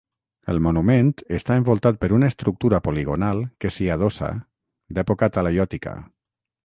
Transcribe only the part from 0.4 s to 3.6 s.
El monument està envoltat per una estructura poligonal